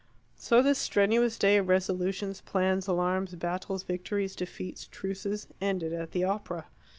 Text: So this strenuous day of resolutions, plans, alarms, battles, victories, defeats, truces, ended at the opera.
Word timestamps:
So 0.35 0.63
this 0.63 0.79
strenuous 0.79 1.37
day 1.37 1.57
of 1.57 1.67
resolutions, 1.69 2.41
plans, 2.41 2.87
alarms, 2.87 3.35
battles, 3.35 3.83
victories, 3.83 4.35
defeats, 4.35 4.87
truces, 4.89 5.45
ended 5.61 5.93
at 5.93 6.09
the 6.09 6.23
opera. 6.23 6.65